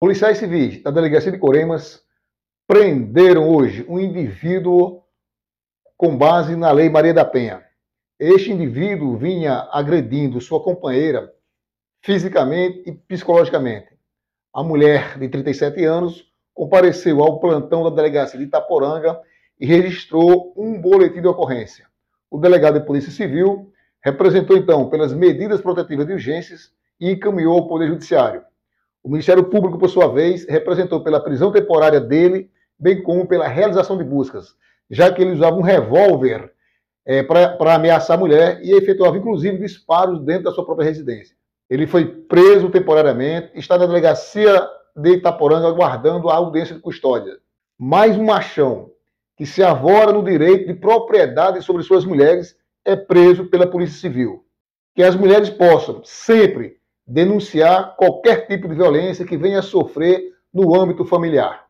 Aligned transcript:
Policiais 0.00 0.38
civis 0.38 0.80
da 0.80 0.92
delegacia 0.92 1.32
de 1.32 1.38
Coremas 1.38 2.00
prenderam 2.68 3.48
hoje 3.48 3.84
um 3.88 3.98
indivíduo 3.98 5.02
com 5.96 6.16
base 6.16 6.54
na 6.54 6.70
Lei 6.70 6.88
Maria 6.88 7.12
da 7.12 7.24
Penha. 7.24 7.64
Este 8.16 8.52
indivíduo 8.52 9.16
vinha 9.16 9.68
agredindo 9.72 10.40
sua 10.40 10.62
companheira 10.62 11.34
fisicamente 12.00 12.84
e 12.86 12.92
psicologicamente. 12.92 13.88
A 14.54 14.62
mulher 14.62 15.18
de 15.18 15.28
37 15.28 15.84
anos 15.84 16.32
compareceu 16.54 17.20
ao 17.20 17.40
plantão 17.40 17.82
da 17.82 17.90
delegacia 17.90 18.38
de 18.38 18.44
Itaporanga 18.44 19.20
e 19.58 19.66
registrou 19.66 20.54
um 20.56 20.80
boletim 20.80 21.20
de 21.20 21.26
ocorrência. 21.26 21.88
O 22.30 22.38
delegado 22.38 22.78
de 22.78 22.86
Polícia 22.86 23.10
Civil 23.10 23.72
representou 24.00 24.56
então 24.56 24.88
pelas 24.88 25.12
medidas 25.12 25.60
protetivas 25.60 26.06
de 26.06 26.12
urgências 26.12 26.70
e 27.00 27.10
encaminhou 27.10 27.58
ao 27.58 27.66
Poder 27.66 27.88
Judiciário. 27.88 28.46
O 29.08 29.10
Ministério 29.10 29.44
Público, 29.44 29.78
por 29.78 29.88
sua 29.88 30.06
vez, 30.06 30.46
representou 30.46 31.02
pela 31.02 31.18
prisão 31.18 31.50
temporária 31.50 31.98
dele, 31.98 32.50
bem 32.78 33.02
como 33.02 33.26
pela 33.26 33.48
realização 33.48 33.96
de 33.96 34.04
buscas, 34.04 34.54
já 34.90 35.10
que 35.10 35.22
ele 35.22 35.32
usava 35.32 35.56
um 35.56 35.62
revólver 35.62 36.52
é, 37.06 37.22
para 37.22 37.74
ameaçar 37.74 38.18
a 38.18 38.20
mulher 38.20 38.60
e 38.62 38.76
efetuava, 38.76 39.16
inclusive, 39.16 39.56
disparos 39.56 40.20
dentro 40.20 40.44
da 40.44 40.52
sua 40.52 40.62
própria 40.62 40.84
residência. 40.84 41.34
Ele 41.70 41.86
foi 41.86 42.04
preso 42.04 42.68
temporariamente, 42.68 43.50
está 43.54 43.78
na 43.78 43.86
delegacia 43.86 44.68
de 44.94 45.12
Itaporanga 45.12 45.68
aguardando 45.68 46.28
a 46.28 46.34
audiência 46.34 46.74
de 46.74 46.82
custódia. 46.82 47.38
Mais 47.78 48.14
um 48.14 48.26
machão 48.26 48.90
que 49.38 49.46
se 49.46 49.62
avora 49.62 50.12
no 50.12 50.22
direito 50.22 50.66
de 50.66 50.74
propriedade 50.74 51.62
sobre 51.62 51.82
suas 51.82 52.04
mulheres 52.04 52.54
é 52.84 52.94
preso 52.94 53.46
pela 53.46 53.66
Polícia 53.66 53.98
Civil. 53.98 54.44
Que 54.94 55.02
as 55.02 55.16
mulheres 55.16 55.48
possam 55.48 56.02
sempre 56.04 56.76
denunciar 57.08 57.96
qualquer 57.96 58.46
tipo 58.46 58.68
de 58.68 58.74
violência 58.74 59.24
que 59.24 59.36
venha 59.36 59.60
a 59.60 59.62
sofrer 59.62 60.32
no 60.52 60.74
âmbito 60.74 61.04
familiar. 61.04 61.67